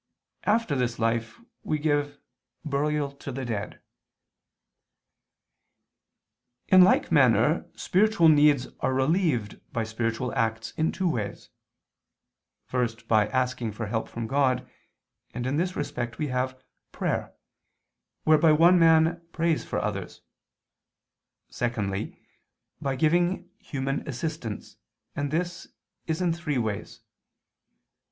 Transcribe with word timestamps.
_After 0.51 0.75
this 0.75 0.97
life 0.97 1.39
we 1.63 1.77
give 1.77 2.17
burial 2.65 3.11
to 3.11 3.31
the 3.31 3.45
dead. 3.45 3.79
In 6.69 6.81
like 6.83 7.11
manner 7.11 7.69
spiritual 7.75 8.27
needs 8.27 8.65
are 8.79 8.95
relieved 8.95 9.61
by 9.71 9.83
spiritual 9.83 10.33
acts 10.33 10.71
in 10.71 10.91
two 10.91 11.07
ways, 11.07 11.49
first 12.65 13.07
by 13.07 13.27
asking 13.27 13.73
for 13.73 13.85
help 13.85 14.09
from 14.09 14.25
God, 14.25 14.67
and 15.35 15.45
in 15.45 15.57
this 15.57 15.75
respect 15.75 16.17
we 16.17 16.29
have 16.29 16.59
prayer, 16.91 17.35
whereby 18.23 18.53
one 18.53 18.79
man 18.79 19.21
prays 19.31 19.63
for 19.63 19.77
others; 19.77 20.21
secondly, 21.47 22.17
by 22.81 22.95
giving 22.95 23.51
human 23.59 24.07
assistance, 24.07 24.77
and 25.15 25.29
this 25.29 25.67
in 26.07 26.33
three 26.33 26.57
ways. 26.57 27.01